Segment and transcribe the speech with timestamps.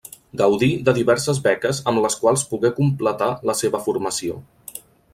[0.39, 4.43] Gaudí de diverses beques amb les quals pogué completar la seva formació.